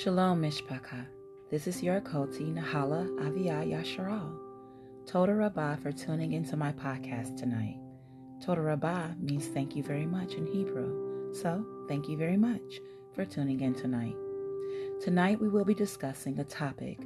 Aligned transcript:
Shalom 0.00 0.42
Mishpacha. 0.42 1.06
This 1.50 1.66
is 1.66 1.82
your 1.82 2.00
Koti 2.00 2.52
Nahala 2.52 3.08
Aviyah 3.18 3.66
Yasharal. 3.66 4.32
Toda 5.06 5.34
Rabbah 5.34 5.74
for 5.74 5.90
tuning 5.90 6.34
into 6.34 6.56
my 6.56 6.70
podcast 6.70 7.36
tonight. 7.36 7.80
Toda 8.40 8.60
Rabbah 8.60 9.14
means 9.18 9.48
thank 9.48 9.74
you 9.74 9.82
very 9.82 10.06
much 10.06 10.34
in 10.34 10.46
Hebrew. 10.46 11.34
So, 11.34 11.66
thank 11.88 12.08
you 12.08 12.16
very 12.16 12.36
much 12.36 12.78
for 13.12 13.24
tuning 13.24 13.60
in 13.60 13.74
tonight. 13.74 14.14
Tonight 15.00 15.40
we 15.40 15.48
will 15.48 15.64
be 15.64 15.74
discussing 15.74 16.38
a 16.38 16.44
topic 16.44 17.00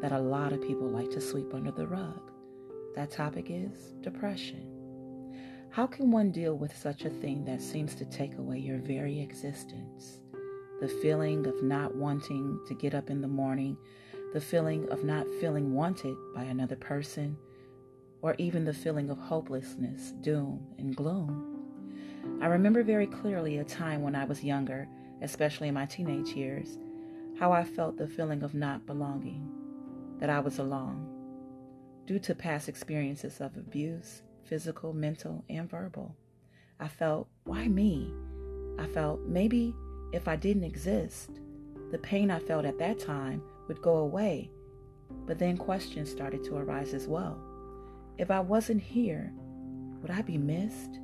that 0.00 0.12
a 0.12 0.20
lot 0.20 0.52
of 0.52 0.62
people 0.62 0.88
like 0.88 1.10
to 1.10 1.20
sweep 1.20 1.52
under 1.52 1.72
the 1.72 1.88
rug. 1.88 2.30
That 2.94 3.10
topic 3.10 3.46
is 3.48 3.94
depression. 4.00 4.64
How 5.70 5.88
can 5.88 6.12
one 6.12 6.30
deal 6.30 6.56
with 6.56 6.76
such 6.76 7.04
a 7.04 7.10
thing 7.10 7.44
that 7.46 7.60
seems 7.60 7.96
to 7.96 8.04
take 8.04 8.38
away 8.38 8.58
your 8.58 8.78
very 8.78 9.20
existence? 9.20 10.20
The 10.80 10.88
feeling 10.88 11.46
of 11.46 11.62
not 11.62 11.94
wanting 11.96 12.60
to 12.66 12.74
get 12.74 12.94
up 12.94 13.10
in 13.10 13.20
the 13.20 13.28
morning, 13.28 13.76
the 14.32 14.40
feeling 14.40 14.88
of 14.90 15.02
not 15.04 15.26
feeling 15.40 15.74
wanted 15.74 16.16
by 16.34 16.44
another 16.44 16.76
person, 16.76 17.36
or 18.22 18.34
even 18.38 18.64
the 18.64 18.74
feeling 18.74 19.10
of 19.10 19.18
hopelessness, 19.18 20.12
doom, 20.20 20.66
and 20.78 20.94
gloom. 20.94 21.54
I 22.40 22.46
remember 22.46 22.82
very 22.82 23.06
clearly 23.06 23.58
a 23.58 23.64
time 23.64 24.02
when 24.02 24.14
I 24.14 24.24
was 24.24 24.44
younger, 24.44 24.86
especially 25.22 25.68
in 25.68 25.74
my 25.74 25.86
teenage 25.86 26.30
years, 26.30 26.78
how 27.38 27.52
I 27.52 27.64
felt 27.64 27.96
the 27.96 28.06
feeling 28.06 28.42
of 28.42 28.54
not 28.54 28.86
belonging, 28.86 29.48
that 30.18 30.30
I 30.30 30.40
was 30.40 30.58
alone, 30.58 31.08
due 32.06 32.18
to 32.20 32.34
past 32.34 32.68
experiences 32.68 33.40
of 33.40 33.56
abuse, 33.56 34.22
physical, 34.44 34.92
mental, 34.92 35.44
and 35.48 35.68
verbal. 35.68 36.14
I 36.78 36.88
felt, 36.88 37.28
why 37.44 37.66
me? 37.66 38.12
I 38.78 38.86
felt 38.86 39.20
maybe 39.26 39.74
if 40.12 40.28
I 40.28 40.36
didn't 40.36 40.64
exist, 40.64 41.30
the 41.90 41.98
pain 41.98 42.30
I 42.30 42.38
felt 42.38 42.64
at 42.64 42.78
that 42.78 42.98
time 42.98 43.42
would 43.66 43.82
go 43.82 43.96
away. 43.96 44.50
But 45.26 45.38
then 45.38 45.56
questions 45.56 46.10
started 46.10 46.44
to 46.44 46.56
arise 46.56 46.94
as 46.94 47.06
well. 47.06 47.38
If 48.18 48.30
I 48.30 48.40
wasn't 48.40 48.82
here, 48.82 49.32
would 50.02 50.10
I 50.10 50.22
be 50.22 50.38
missed? 50.38 50.98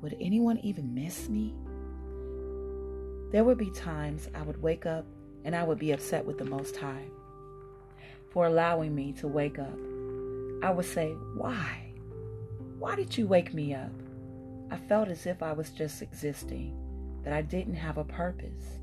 Would 0.00 0.16
anyone 0.20 0.58
even 0.58 0.94
miss 0.94 1.28
me? 1.28 1.54
There 3.32 3.44
would 3.44 3.58
be 3.58 3.70
times 3.70 4.28
I 4.34 4.42
would 4.42 4.62
wake 4.62 4.86
up 4.86 5.06
and 5.44 5.54
I 5.54 5.64
would 5.64 5.78
be 5.78 5.92
upset 5.92 6.24
with 6.24 6.38
the 6.38 6.44
Most 6.44 6.76
High 6.76 7.04
for 8.30 8.46
allowing 8.46 8.94
me 8.94 9.12
to 9.14 9.28
wake 9.28 9.58
up. 9.58 9.78
I 10.62 10.70
would 10.70 10.86
say, 10.86 11.10
Why? 11.36 11.92
Why 12.78 12.96
did 12.96 13.16
you 13.16 13.26
wake 13.26 13.54
me 13.54 13.74
up? 13.74 13.92
I 14.70 14.76
felt 14.76 15.08
as 15.08 15.26
if 15.26 15.42
I 15.42 15.52
was 15.52 15.70
just 15.70 16.02
existing, 16.02 16.76
that 17.24 17.32
I 17.32 17.42
didn't 17.42 17.74
have 17.74 17.98
a 17.98 18.04
purpose. 18.04 18.78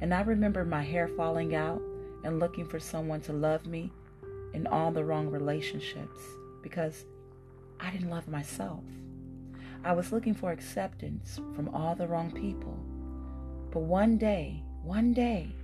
And 0.00 0.12
I 0.12 0.22
remember 0.22 0.64
my 0.64 0.82
hair 0.82 1.08
falling 1.08 1.54
out 1.54 1.80
and 2.24 2.40
looking 2.40 2.66
for 2.66 2.80
someone 2.80 3.20
to 3.22 3.32
love 3.32 3.66
me 3.66 3.92
in 4.54 4.66
all 4.66 4.90
the 4.90 5.04
wrong 5.04 5.28
relationships 5.28 6.20
because 6.62 7.04
I 7.80 7.90
didn't 7.90 8.10
love 8.10 8.28
myself. 8.28 8.82
I 9.84 9.92
was 9.92 10.12
looking 10.12 10.34
for 10.34 10.52
acceptance 10.52 11.40
from 11.54 11.68
all 11.74 11.94
the 11.94 12.06
wrong 12.06 12.30
people. 12.30 12.78
But 13.70 13.80
one 13.80 14.18
day, 14.18 14.62
one 14.82 15.12
day, 15.12 15.54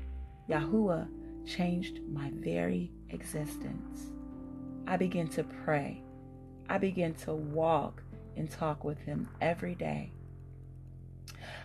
Yahuwah 0.49 1.09
changed 1.47 2.01
my 2.09 2.31
very 2.35 2.91
existence. 3.11 4.13
I 4.87 4.97
began 4.97 5.29
to 5.29 5.45
pray 5.45 6.03
I 6.71 6.77
began 6.77 7.15
to 7.15 7.33
walk 7.33 8.03
and 8.37 8.51
talk 8.51 8.85
with 8.85 8.99
him 8.99 9.29
every 9.41 9.75
day. 9.75 10.13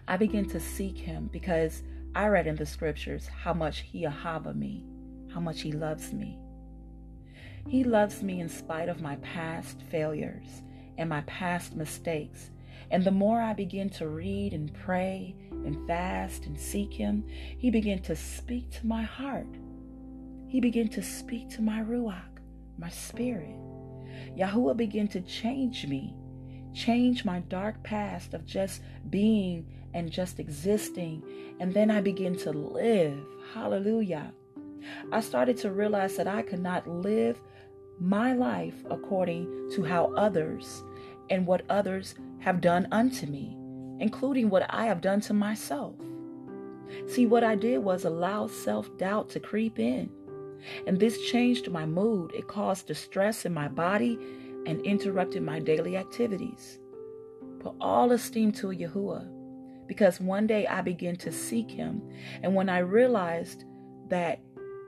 I 0.07 0.17
began 0.17 0.45
to 0.49 0.59
seek 0.59 0.97
him 0.97 1.29
because 1.31 1.83
I 2.15 2.27
read 2.27 2.47
in 2.47 2.55
the 2.55 2.65
scriptures 2.65 3.27
how 3.27 3.53
much 3.53 3.79
he 3.79 4.05
ahava 4.05 4.55
me, 4.55 4.85
how 5.33 5.39
much 5.39 5.61
he 5.61 5.71
loves 5.71 6.13
me. 6.13 6.37
He 7.67 7.83
loves 7.83 8.21
me 8.21 8.41
in 8.41 8.49
spite 8.49 8.89
of 8.89 9.01
my 9.01 9.15
past 9.17 9.81
failures 9.89 10.61
and 10.97 11.09
my 11.09 11.21
past 11.21 11.75
mistakes. 11.75 12.51
And 12.91 13.03
the 13.03 13.11
more 13.11 13.41
I 13.41 13.53
begin 13.53 13.89
to 13.91 14.07
read 14.07 14.53
and 14.53 14.73
pray 14.73 15.35
and 15.49 15.87
fast 15.87 16.45
and 16.45 16.59
seek 16.59 16.93
him, 16.93 17.25
he 17.57 17.71
began 17.71 17.99
to 18.03 18.15
speak 18.15 18.69
to 18.71 18.85
my 18.85 19.03
heart. 19.03 19.47
He 20.47 20.59
began 20.59 20.89
to 20.89 21.01
speak 21.01 21.49
to 21.51 21.61
my 21.61 21.79
ruach, 21.81 22.39
my 22.77 22.89
spirit. 22.89 23.55
Yahuwah 24.37 24.77
began 24.77 25.07
to 25.07 25.21
change 25.21 25.87
me, 25.87 26.15
change 26.73 27.25
my 27.25 27.39
dark 27.41 27.81
past 27.83 28.33
of 28.33 28.45
just 28.45 28.81
being 29.09 29.65
and 29.93 30.11
just 30.11 30.39
existing. 30.39 31.23
And 31.59 31.73
then 31.73 31.91
I 31.91 32.01
began 32.01 32.35
to 32.37 32.51
live. 32.51 33.25
Hallelujah. 33.53 34.33
I 35.11 35.21
started 35.21 35.57
to 35.57 35.71
realize 35.71 36.17
that 36.17 36.27
I 36.27 36.41
could 36.41 36.59
not 36.59 36.87
live 36.87 37.39
my 37.99 38.33
life 38.33 38.83
according 38.89 39.69
to 39.73 39.83
how 39.83 40.13
others 40.15 40.83
and 41.29 41.45
what 41.45 41.63
others 41.69 42.15
have 42.39 42.59
done 42.59 42.87
unto 42.91 43.27
me, 43.27 43.55
including 43.99 44.49
what 44.49 44.65
I 44.69 44.85
have 44.85 45.01
done 45.01 45.21
to 45.21 45.33
myself. 45.33 45.95
See, 47.07 47.25
what 47.25 47.43
I 47.43 47.55
did 47.55 47.79
was 47.79 48.05
allow 48.05 48.47
self 48.47 48.95
doubt 48.97 49.29
to 49.29 49.39
creep 49.39 49.79
in. 49.79 50.09
And 50.87 50.99
this 50.99 51.21
changed 51.29 51.69
my 51.71 51.85
mood. 51.85 52.31
It 52.33 52.47
caused 52.47 52.87
distress 52.87 53.45
in 53.45 53.53
my 53.53 53.67
body 53.67 54.17
and 54.65 54.81
interrupted 54.81 55.43
my 55.43 55.59
daily 55.59 55.97
activities. 55.97 56.79
But 57.63 57.75
all 57.79 58.11
esteem 58.11 58.51
to 58.53 58.67
Yahuwah, 58.67 59.87
because 59.87 60.19
one 60.19 60.47
day 60.47 60.67
I 60.67 60.81
began 60.81 61.15
to 61.17 61.31
seek 61.31 61.69
him. 61.69 62.01
And 62.41 62.55
when 62.55 62.69
I 62.69 62.79
realized 62.79 63.63
that 64.09 64.39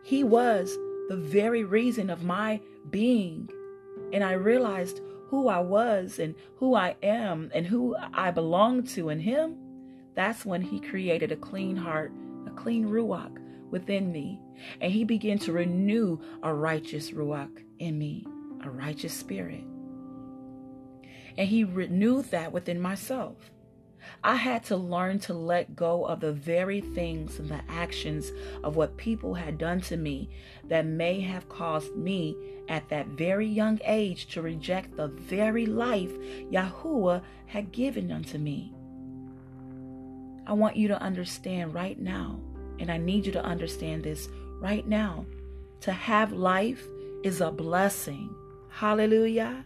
he 0.03 0.23
was 0.23 0.75
the 1.09 1.17
very 1.17 1.63
reason 1.63 2.09
of 2.09 2.23
my 2.23 2.61
being, 2.89 3.49
and 4.11 4.23
I 4.23 4.33
realized 4.33 5.01
who 5.27 5.47
I 5.47 5.59
was 5.59 6.19
and 6.19 6.35
who 6.57 6.75
I 6.75 6.95
am 7.01 7.49
and 7.53 7.65
who 7.65 7.95
I 8.13 8.31
belong 8.31 8.83
to 8.87 9.09
in 9.09 9.19
him, 9.19 9.57
that's 10.13 10.45
when 10.45 10.61
he 10.61 10.79
created 10.79 11.31
a 11.31 11.35
clean 11.35 11.75
heart, 11.75 12.11
a 12.47 12.51
clean 12.51 12.87
ruach 12.87 13.37
within 13.71 14.11
me. 14.11 14.39
And 14.79 14.91
he 14.91 15.03
began 15.03 15.39
to 15.39 15.51
renew 15.51 16.19
a 16.43 16.53
righteous 16.53 17.11
ruach 17.11 17.63
in 17.79 17.97
me, 17.97 18.25
a 18.65 18.71
righteous 18.71 19.13
spirit. 19.13 19.63
And 21.37 21.47
he 21.47 21.63
renewed 21.63 22.31
that 22.31 22.51
within 22.51 22.79
myself. 22.79 23.51
I 24.23 24.35
had 24.35 24.63
to 24.65 24.77
learn 24.77 25.19
to 25.21 25.33
let 25.33 25.75
go 25.75 26.05
of 26.05 26.19
the 26.19 26.31
very 26.31 26.79
things 26.81 27.39
and 27.39 27.49
the 27.49 27.61
actions 27.67 28.31
of 28.63 28.75
what 28.75 28.97
people 28.97 29.33
had 29.33 29.57
done 29.57 29.81
to 29.81 29.97
me 29.97 30.29
that 30.65 30.85
may 30.85 31.19
have 31.21 31.49
caused 31.49 31.95
me 31.95 32.35
at 32.69 32.87
that 32.89 33.07
very 33.07 33.47
young 33.47 33.79
age 33.83 34.27
to 34.27 34.41
reject 34.41 34.95
the 34.95 35.07
very 35.07 35.65
life 35.65 36.11
Yahuwah 36.51 37.23
had 37.47 37.71
given 37.71 38.11
unto 38.11 38.37
me. 38.37 38.73
I 40.47 40.53
want 40.53 40.75
you 40.75 40.87
to 40.89 41.01
understand 41.01 41.73
right 41.73 41.99
now 41.99 42.39
and 42.79 42.91
I 42.91 42.97
need 42.97 43.25
you 43.25 43.31
to 43.33 43.43
understand 43.43 44.03
this 44.03 44.29
right 44.59 44.87
now. 44.87 45.25
To 45.81 45.91
have 45.91 46.31
life 46.31 46.87
is 47.23 47.41
a 47.41 47.51
blessing. 47.51 48.33
Hallelujah. 48.75 49.63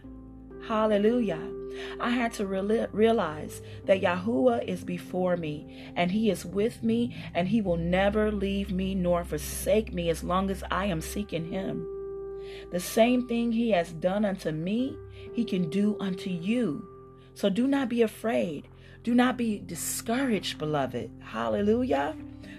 Hallelujah. 0.68 1.40
I 1.98 2.10
had 2.10 2.32
to 2.34 2.46
re- 2.46 2.86
realize 2.92 3.60
that 3.86 4.00
Yahuwah 4.00 4.64
is 4.64 4.84
before 4.84 5.36
me 5.36 5.92
and 5.96 6.12
He 6.12 6.30
is 6.30 6.44
with 6.44 6.84
me 6.84 7.16
and 7.34 7.48
He 7.48 7.60
will 7.60 7.76
never 7.76 8.30
leave 8.30 8.70
me 8.70 8.94
nor 8.94 9.24
forsake 9.24 9.92
me 9.92 10.10
as 10.10 10.22
long 10.22 10.48
as 10.48 10.62
I 10.70 10.84
am 10.84 11.00
seeking 11.00 11.50
Him. 11.50 11.84
The 12.70 12.78
same 12.78 13.26
thing 13.26 13.50
He 13.50 13.70
has 13.72 13.92
done 13.92 14.24
unto 14.24 14.52
me, 14.52 14.96
He 15.32 15.44
can 15.44 15.70
do 15.70 15.96
unto 15.98 16.30
you. 16.30 16.86
So 17.34 17.50
do 17.50 17.66
not 17.66 17.88
be 17.88 18.02
afraid. 18.02 18.68
Do 19.02 19.12
not 19.12 19.36
be 19.36 19.58
discouraged, 19.58 20.56
beloved. 20.56 21.10
Hallelujah. 21.20 22.14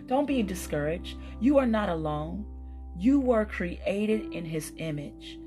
Don't 0.05 0.27
be 0.27 0.43
discouraged. 0.43 1.17
You 1.39 1.59
are 1.59 1.65
not 1.65 1.87
alone. 1.87 2.45
You 2.97 3.21
were 3.21 3.45
created 3.45 4.33
in 4.33 4.43
His 4.43 4.73
image. 4.75 5.37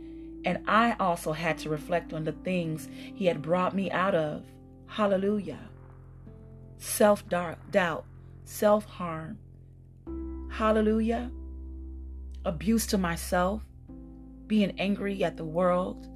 And 0.44 0.58
I 0.68 0.94
also 1.00 1.32
had 1.32 1.58
to 1.58 1.70
reflect 1.70 2.12
on 2.12 2.24
the 2.24 2.32
things 2.32 2.88
He 2.92 3.26
had 3.26 3.42
brought 3.42 3.74
me 3.74 3.90
out 3.90 4.14
of. 4.14 4.44
Hallelujah. 4.86 5.70
Self 6.78 7.24
doubt, 7.28 8.04
self 8.44 8.84
harm. 8.84 9.38
Hallelujah. 10.50 11.30
Abuse 12.44 12.86
to 12.88 12.98
myself, 12.98 13.62
being 14.46 14.78
angry 14.78 15.24
at 15.24 15.36
the 15.36 15.44
world. 15.44 16.08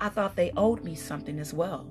I 0.00 0.08
thought 0.08 0.34
they 0.34 0.50
owed 0.56 0.82
me 0.82 0.94
something 0.94 1.38
as 1.38 1.52
well. 1.52 1.86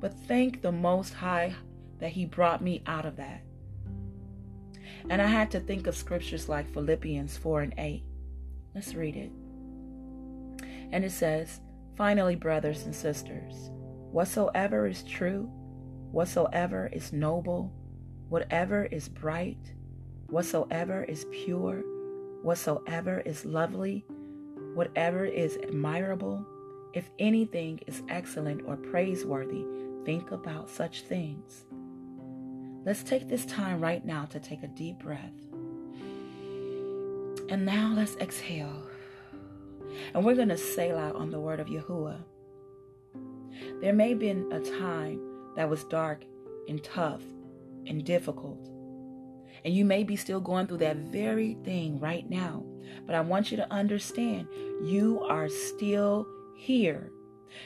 But 0.00 0.14
thank 0.26 0.60
the 0.60 0.72
Most 0.72 1.14
High 1.14 1.54
that 1.98 2.10
He 2.10 2.26
brought 2.26 2.60
me 2.60 2.82
out 2.86 3.06
of 3.06 3.16
that. 3.16 3.42
And 5.08 5.22
I 5.22 5.26
had 5.26 5.50
to 5.52 5.60
think 5.60 5.86
of 5.86 5.96
scriptures 5.96 6.48
like 6.48 6.72
Philippians 6.72 7.36
4 7.36 7.62
and 7.62 7.74
8. 7.78 8.02
Let's 8.74 8.94
read 8.94 9.16
it. 9.16 9.32
And 10.92 11.04
it 11.04 11.12
says, 11.12 11.60
Finally, 11.96 12.36
brothers 12.36 12.84
and 12.84 12.94
sisters, 12.94 13.70
whatsoever 14.12 14.86
is 14.86 15.02
true, 15.02 15.50
whatsoever 16.12 16.88
is 16.92 17.12
noble, 17.12 17.72
whatever 18.28 18.84
is 18.84 19.08
bright, 19.08 19.74
whatsoever 20.28 21.02
is 21.04 21.26
pure, 21.32 21.82
whatsoever 22.42 23.20
is 23.20 23.44
lovely, 23.44 24.04
whatever 24.74 25.24
is 25.24 25.58
admirable, 25.62 26.46
if 26.94 27.10
anything 27.18 27.80
is 27.86 28.02
excellent 28.08 28.62
or 28.64 28.76
praiseworthy, 28.76 29.64
think 30.04 30.30
about 30.30 30.68
such 30.68 31.02
things. 31.02 31.64
Let's 32.84 33.02
take 33.02 33.28
this 33.28 33.44
time 33.44 33.80
right 33.80 34.04
now 34.04 34.24
to 34.26 34.38
take 34.38 34.62
a 34.62 34.68
deep 34.68 35.00
breath. 35.00 35.34
And 37.50 37.66
now 37.66 37.92
let's 37.94 38.16
exhale. 38.16 38.82
And 40.14 40.24
we're 40.24 40.34
going 40.34 40.48
to 40.48 40.58
Selah 40.58 41.12
on 41.14 41.30
the 41.30 41.40
word 41.40 41.60
of 41.60 41.68
Yahuwah. 41.68 42.20
There 43.80 43.92
may 43.92 44.10
have 44.10 44.18
been 44.18 44.50
a 44.52 44.60
time 44.60 45.20
that 45.56 45.68
was 45.68 45.84
dark 45.84 46.24
and 46.68 46.82
tough 46.82 47.22
and 47.86 48.04
difficult. 48.04 48.68
And 49.64 49.74
you 49.74 49.84
may 49.84 50.04
be 50.04 50.16
still 50.16 50.40
going 50.40 50.66
through 50.66 50.78
that 50.78 50.96
very 50.96 51.56
thing 51.64 51.98
right 51.98 52.28
now. 52.28 52.64
But 53.06 53.14
I 53.14 53.20
want 53.20 53.50
you 53.50 53.56
to 53.56 53.72
understand 53.72 54.48
you 54.82 55.20
are 55.28 55.48
still 55.48 56.26
here. 56.56 57.10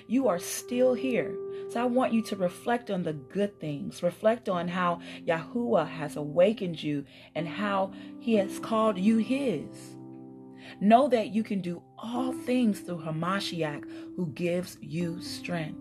You 0.06 0.28
are 0.28 0.38
still 0.38 0.94
here. 0.94 1.34
So 1.70 1.80
I 1.80 1.84
want 1.84 2.12
you 2.12 2.22
to 2.22 2.36
reflect 2.36 2.90
on 2.90 3.02
the 3.02 3.12
good 3.12 3.58
things. 3.60 4.02
Reflect 4.02 4.48
on 4.48 4.68
how 4.68 5.00
Yahuwah 5.26 5.88
has 5.88 6.16
awakened 6.16 6.82
you 6.82 7.04
and 7.34 7.48
how 7.48 7.92
he 8.20 8.34
has 8.34 8.58
called 8.58 8.98
you 8.98 9.18
his. 9.18 9.96
Know 10.80 11.08
that 11.08 11.28
you 11.28 11.42
can 11.42 11.60
do 11.60 11.82
all 11.98 12.32
things 12.32 12.80
through 12.80 13.02
Hamashiach 13.02 13.84
who 14.16 14.26
gives 14.28 14.78
you 14.80 15.20
strength. 15.20 15.78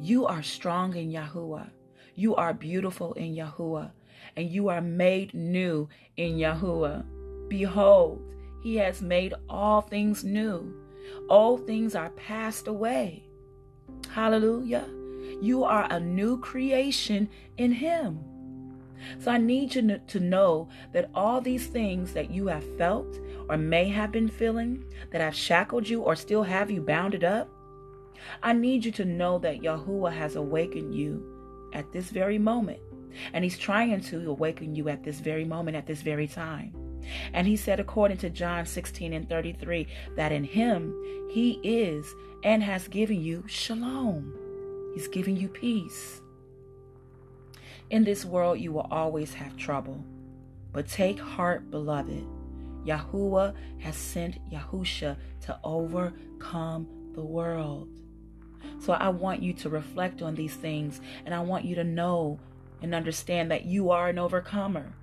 You 0.00 0.26
are 0.26 0.42
strong 0.42 0.96
in 0.96 1.10
Yahuwah. 1.10 1.70
You 2.14 2.34
are 2.34 2.52
beautiful 2.52 3.12
in 3.14 3.34
Yahuwah. 3.34 3.92
And 4.36 4.48
you 4.48 4.68
are 4.68 4.80
made 4.80 5.34
new 5.34 5.88
in 6.16 6.34
Yahuwah. 6.34 7.04
Behold, 7.48 8.22
he 8.62 8.76
has 8.76 9.00
made 9.00 9.34
all 9.48 9.80
things 9.80 10.22
new. 10.22 10.74
All 11.28 11.56
things 11.56 11.94
are 11.94 12.10
passed 12.10 12.68
away. 12.68 13.24
Hallelujah. 14.10 14.86
You 15.40 15.64
are 15.64 15.86
a 15.90 15.98
new 15.98 16.38
creation 16.40 17.28
in 17.56 17.72
him. 17.72 18.20
So 19.18 19.30
I 19.30 19.38
need 19.38 19.74
you 19.74 20.00
to 20.06 20.20
know 20.20 20.68
that 20.92 21.10
all 21.14 21.40
these 21.40 21.66
things 21.66 22.12
that 22.12 22.30
you 22.30 22.46
have 22.46 22.64
felt 22.76 23.18
or 23.48 23.56
may 23.56 23.88
have 23.88 24.12
been 24.12 24.28
feeling 24.28 24.84
that 25.10 25.20
have 25.20 25.34
shackled 25.34 25.88
you 25.88 26.02
or 26.02 26.14
still 26.14 26.42
have 26.42 26.70
you 26.70 26.80
bounded 26.80 27.24
up, 27.24 27.48
I 28.42 28.52
need 28.52 28.84
you 28.84 28.92
to 28.92 29.04
know 29.04 29.38
that 29.38 29.60
Yahuwah 29.62 30.12
has 30.12 30.36
awakened 30.36 30.94
you 30.94 31.70
at 31.72 31.90
this 31.92 32.10
very 32.10 32.38
moment. 32.38 32.80
And 33.32 33.42
he's 33.42 33.58
trying 33.58 34.00
to 34.00 34.30
awaken 34.30 34.74
you 34.74 34.88
at 34.88 35.02
this 35.02 35.18
very 35.18 35.44
moment, 35.44 35.76
at 35.76 35.86
this 35.86 36.02
very 36.02 36.28
time. 36.28 36.74
And 37.32 37.46
he 37.46 37.56
said, 37.56 37.80
according 37.80 38.18
to 38.18 38.30
John 38.30 38.66
16 38.66 39.12
and 39.12 39.28
33, 39.28 39.86
that 40.16 40.32
in 40.32 40.44
him 40.44 40.94
he 41.30 41.58
is 41.62 42.14
and 42.44 42.62
has 42.62 42.88
given 42.88 43.20
you 43.20 43.44
shalom. 43.46 44.34
He's 44.94 45.08
giving 45.08 45.36
you 45.36 45.48
peace. 45.48 46.20
In 47.90 48.04
this 48.04 48.24
world, 48.24 48.60
you 48.60 48.72
will 48.72 48.86
always 48.90 49.34
have 49.34 49.56
trouble. 49.56 50.04
But 50.72 50.88
take 50.88 51.18
heart, 51.18 51.70
beloved. 51.70 52.24
Yahuwah 52.86 53.54
has 53.80 53.96
sent 53.96 54.38
Yahusha 54.50 55.16
to 55.42 55.58
overcome 55.64 56.88
the 57.14 57.24
world. 57.24 57.88
So 58.78 58.92
I 58.92 59.08
want 59.08 59.42
you 59.42 59.52
to 59.54 59.68
reflect 59.68 60.22
on 60.22 60.34
these 60.34 60.54
things 60.54 61.00
and 61.26 61.34
I 61.34 61.40
want 61.40 61.64
you 61.64 61.74
to 61.74 61.84
know 61.84 62.38
and 62.80 62.94
understand 62.94 63.50
that 63.50 63.64
you 63.64 63.90
are 63.90 64.08
an 64.08 64.18
overcomer. 64.18 64.94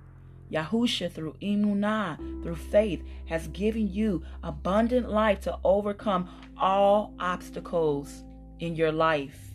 Yahusha, 0.50 1.12
through 1.12 1.36
imunah, 1.42 2.16
through 2.42 2.56
faith, 2.56 3.04
has 3.26 3.48
given 3.48 3.86
you 3.92 4.24
abundant 4.42 5.10
life 5.10 5.40
to 5.42 5.58
overcome 5.62 6.28
all 6.56 7.12
obstacles 7.20 8.24
in 8.58 8.74
your 8.74 8.90
life. 8.90 9.54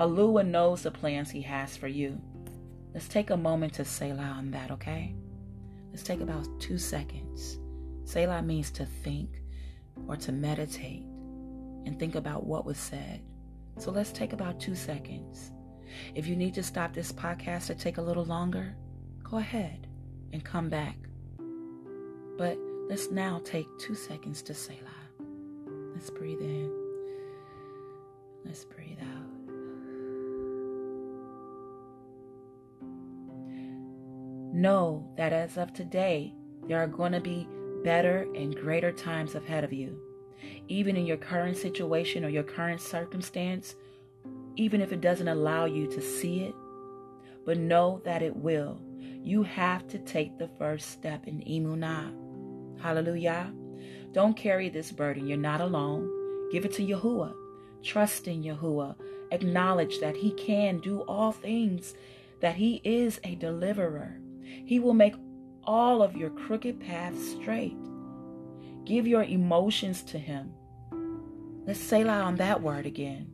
Alua 0.00 0.46
knows 0.46 0.82
the 0.82 0.90
plans 0.90 1.30
he 1.30 1.42
has 1.42 1.76
for 1.76 1.86
you. 1.86 2.18
Let's 2.94 3.06
take 3.06 3.28
a 3.28 3.36
moment 3.36 3.74
to 3.74 3.84
Selah 3.84 4.34
on 4.38 4.50
that, 4.52 4.70
okay? 4.70 5.14
Let's 5.90 6.02
take 6.02 6.22
about 6.22 6.48
two 6.58 6.78
seconds. 6.78 7.58
Selah 8.04 8.40
means 8.40 8.70
to 8.70 8.86
think 8.86 9.42
or 10.08 10.16
to 10.16 10.32
meditate 10.32 11.04
and 11.84 11.98
think 11.98 12.14
about 12.14 12.46
what 12.46 12.64
was 12.64 12.78
said. 12.78 13.20
So 13.76 13.90
let's 13.90 14.10
take 14.10 14.32
about 14.32 14.58
two 14.58 14.74
seconds. 14.74 15.52
If 16.14 16.26
you 16.26 16.34
need 16.34 16.54
to 16.54 16.62
stop 16.62 16.94
this 16.94 17.12
podcast 17.12 17.66
to 17.66 17.74
take 17.74 17.98
a 17.98 18.02
little 18.02 18.24
longer, 18.24 18.74
go 19.22 19.36
ahead 19.36 19.86
and 20.32 20.42
come 20.42 20.70
back. 20.70 20.96
But 22.38 22.56
let's 22.88 23.10
now 23.10 23.42
take 23.44 23.66
two 23.78 23.94
seconds 23.94 24.40
to 24.44 24.54
Selah. 24.54 24.78
Let's 25.92 26.08
breathe 26.08 26.40
in. 26.40 26.72
Let's 28.46 28.64
breathe 28.64 28.98
out. 29.02 29.39
Know 34.52 35.08
that 35.16 35.32
as 35.32 35.56
of 35.56 35.72
today, 35.72 36.34
there 36.66 36.78
are 36.78 36.86
going 36.86 37.12
to 37.12 37.20
be 37.20 37.48
better 37.84 38.26
and 38.34 38.54
greater 38.54 38.92
times 38.92 39.34
ahead 39.34 39.64
of 39.64 39.72
you. 39.72 39.98
Even 40.68 40.96
in 40.96 41.06
your 41.06 41.16
current 41.16 41.56
situation 41.56 42.24
or 42.24 42.28
your 42.28 42.42
current 42.42 42.80
circumstance, 42.80 43.76
even 44.56 44.80
if 44.80 44.92
it 44.92 45.00
doesn't 45.00 45.28
allow 45.28 45.64
you 45.64 45.86
to 45.86 46.00
see 46.00 46.40
it, 46.44 46.54
but 47.44 47.58
know 47.58 48.00
that 48.04 48.22
it 48.22 48.36
will. 48.36 48.80
You 49.22 49.42
have 49.42 49.86
to 49.88 49.98
take 49.98 50.38
the 50.38 50.50
first 50.58 50.90
step 50.90 51.26
in 51.26 51.40
Imunah. 51.40 52.80
Hallelujah. 52.80 53.52
Don't 54.12 54.36
carry 54.36 54.68
this 54.68 54.90
burden. 54.90 55.26
You're 55.26 55.38
not 55.38 55.60
alone. 55.60 56.50
Give 56.50 56.64
it 56.64 56.72
to 56.74 56.86
Yahuwah. 56.86 57.34
Trust 57.82 58.26
in 58.26 58.42
Yahuwah. 58.42 58.96
Acknowledge 59.30 60.00
that 60.00 60.16
He 60.16 60.32
can 60.32 60.80
do 60.80 61.00
all 61.02 61.32
things, 61.32 61.94
that 62.40 62.56
He 62.56 62.80
is 62.84 63.20
a 63.22 63.36
deliverer. 63.36 64.18
He 64.64 64.78
will 64.78 64.94
make 64.94 65.14
all 65.64 66.02
of 66.02 66.16
your 66.16 66.30
crooked 66.30 66.80
paths 66.80 67.32
straight. 67.32 67.76
Give 68.84 69.06
your 69.06 69.24
emotions 69.24 70.02
to 70.04 70.18
Him. 70.18 70.52
Let's 71.66 71.80
Selah 71.80 72.22
on 72.22 72.36
that 72.36 72.62
word 72.62 72.86
again. 72.86 73.30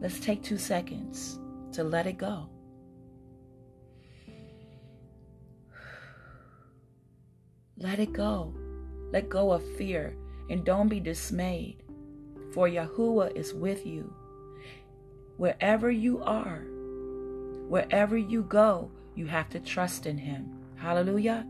Let's 0.00 0.20
take 0.20 0.42
two 0.42 0.58
seconds 0.58 1.38
to 1.72 1.82
let 1.82 2.06
it 2.06 2.18
go. 2.18 2.48
Let 7.76 7.98
it 7.98 8.12
go. 8.12 8.54
Let 9.12 9.28
go 9.28 9.52
of 9.52 9.62
fear 9.76 10.16
and 10.50 10.64
don't 10.64 10.88
be 10.88 11.00
dismayed, 11.00 11.82
for 12.52 12.68
Yahuwah 12.68 13.36
is 13.36 13.54
with 13.54 13.86
you. 13.86 14.14
Wherever 15.36 15.90
you 15.90 16.22
are, 16.22 16.64
wherever 17.68 18.16
you 18.16 18.42
go, 18.42 18.90
you 19.14 19.26
have 19.26 19.48
to 19.50 19.60
trust 19.60 20.06
in 20.06 20.18
Him. 20.18 20.52
Hallelujah. 20.76 21.46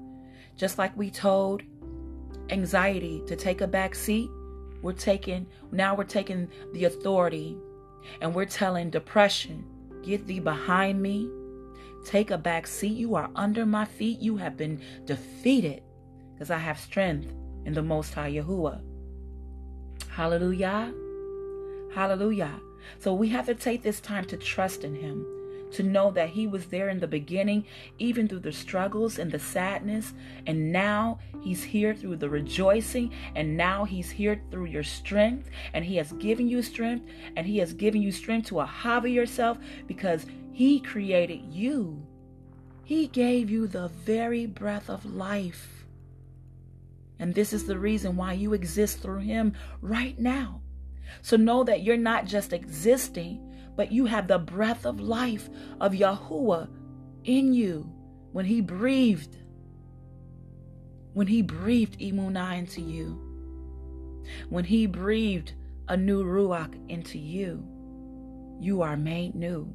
Just 0.57 0.79
like 0.79 0.97
we 0.97 1.11
told 1.11 1.63
anxiety 2.51 3.23
to 3.27 3.37
take 3.37 3.61
a 3.61 3.67
back 3.67 3.95
seat, 3.95 4.29
we're 4.83 4.93
taking, 4.93 5.47
now 5.73 5.95
we're 5.95 6.05
taking 6.05 6.49
the 6.73 6.85
authority 6.85 7.57
and 8.21 8.35
we're 8.35 8.45
telling 8.45 8.91
depression, 8.91 9.65
get 10.03 10.27
thee 10.27 10.41
behind 10.41 11.01
me. 11.01 11.29
Take 12.05 12.31
a 12.31 12.39
back 12.39 12.67
seat. 12.67 12.99
You 12.99 13.15
are 13.15 13.31
under 13.35 13.65
my 13.65 13.87
feet. 13.87 14.21
You 14.21 14.37
have 14.37 14.59
been 14.59 14.83
defeated 15.07 15.83
because 16.35 16.51
I 16.51 16.59
have 16.59 16.79
strength 16.79 17.33
in 17.65 17.73
the 17.73 17.83
Most 17.83 18.13
High 18.13 18.33
Yahuwah. 18.33 18.83
Hallelujah. 20.11 20.93
Hallelujah. 21.95 22.61
So 22.99 23.15
we 23.15 23.29
have 23.31 23.47
to 23.47 23.55
take 23.55 23.83
this 23.83 24.01
time 24.01 24.27
to 24.27 24.37
trust 24.37 24.85
in 24.85 24.95
Him 24.95 25.27
to 25.75 25.83
know 25.83 26.11
that 26.13 26.31
He 26.31 26.47
was 26.47 26.67
there 26.67 26.89
in 26.89 27.01
the 27.01 27.07
beginning, 27.07 27.67
even 27.99 28.27
through 28.29 28.41
the 28.41 28.53
struggles 28.53 29.19
and 29.19 29.31
the 29.31 29.39
sadness. 29.39 30.13
And 30.47 30.73
now 30.73 31.19
He's 31.43 31.63
here 31.63 31.95
through 31.95 32.17
the 32.17 32.29
rejoicing. 32.29 33.13
And 33.35 33.57
now 33.57 33.85
He's 33.85 34.11
here 34.11 34.41
through 34.51 34.67
your 34.67 34.83
strength. 34.83 35.51
And 35.73 35.85
He 35.85 35.97
has 35.97 36.13
given 36.13 36.49
you 36.49 36.63
strength. 36.63 37.09
And 37.37 37.47
He 37.47 37.59
has 37.59 37.73
given 37.73 38.03
you 38.03 38.13
strength 38.13 38.49
to 38.49 38.57
ahava 38.57 39.13
yourself 39.13 39.59
because 39.87 40.27
He 40.53 40.81
created 40.81 41.43
you. 41.51 42.07
He 42.85 43.07
gave 43.07 43.51
you 43.51 43.67
the 43.67 43.89
very 43.89 44.47
breath 44.47 44.91
of 44.91 45.07
life. 45.07 45.87
And 47.19 47.35
this 47.35 47.53
is 47.53 47.67
the 47.67 47.79
reason 47.79 48.17
why 48.17 48.33
you 48.33 48.53
exist 48.53 49.01
through 49.01 49.21
Him 49.21 49.55
right 49.81 50.19
now. 50.19 50.61
So 51.23 51.37
know 51.37 51.65
that 51.65 51.83
you're 51.83 51.97
not 51.97 52.27
just 52.27 52.53
existing, 52.53 53.54
but 53.77 53.93
you 53.93 54.07
have 54.07 54.29
the 54.29 54.39
breath 54.39 54.87
of 54.87 55.01
life 55.01 55.49
of 55.81 55.93
Yahuwah 55.93 56.69
in 57.25 57.53
you 57.53 57.91
when 58.33 58.45
He 58.45 58.61
breathed. 58.61 59.37
When 61.13 61.27
He 61.27 61.43
breathed 61.43 61.99
Imunah 62.01 62.59
into 62.59 62.81
you. 62.81 63.21
When 64.49 64.65
He 64.65 64.87
breathed 64.87 65.53
a 65.89 65.97
new 65.97 66.25
Ruach 66.25 66.75
into 66.89 67.19
you. 67.19 67.67
You 68.61 68.83
are 68.83 68.97
made 68.97 69.35
new. 69.35 69.75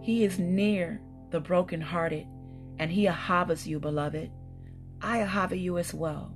He 0.00 0.24
is 0.24 0.38
near 0.38 1.00
the 1.30 1.40
brokenhearted, 1.40 2.26
and 2.78 2.90
he 2.90 3.06
ahavas 3.06 3.66
you, 3.66 3.80
beloved. 3.80 4.30
I 5.02 5.18
ahava 5.18 5.60
you 5.60 5.78
as 5.78 5.92
well. 5.92 6.34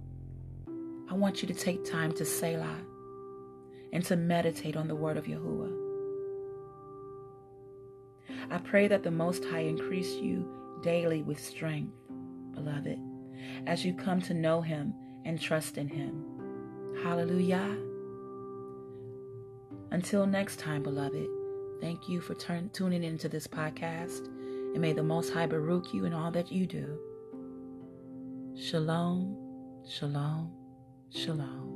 I 1.11 1.15
want 1.15 1.43
you 1.43 1.49
to 1.49 1.55
take 1.55 1.85
time 1.85 2.13
to 2.13 2.25
Selah 2.25 2.79
and 3.93 4.05
to 4.07 4.17
meditate 4.17 4.77
on 4.77 4.89
the 4.89 4.95
word 4.95 5.17
of 5.17 5.25
Yahuwah. 5.25 5.90
I 8.51 8.59
pray 8.59 8.89
that 8.89 9.05
the 9.05 9.11
Most 9.11 9.45
High 9.45 9.61
increase 9.61 10.15
you 10.15 10.81
daily 10.83 11.23
with 11.23 11.39
strength, 11.39 11.93
beloved, 12.53 12.99
as 13.67 13.85
you 13.85 13.95
come 13.95 14.21
to 14.23 14.35
know 14.35 14.61
Him 14.61 14.93
and 15.25 15.41
trust 15.41 15.79
in 15.79 15.89
Him. 15.89 16.25
Hallelujah. 17.03 17.77
Until 19.93 20.27
next 20.27 20.59
time, 20.59 20.83
beloved, 20.83 21.29
thank 21.81 22.09
you 22.09 22.21
for 22.21 22.35
turn, 22.35 22.71
tuning 22.73 23.05
into 23.05 23.29
this 23.29 23.47
podcast, 23.47 24.27
and 24.27 24.81
may 24.81 24.93
the 24.93 25.03
Most 25.03 25.33
High 25.33 25.47
Baruch 25.47 25.95
you 25.95 26.05
in 26.05 26.13
all 26.13 26.31
that 26.33 26.51
you 26.51 26.67
do. 26.67 26.99
Shalom, 28.57 29.37
shalom, 29.89 30.53
shalom. 31.11 31.70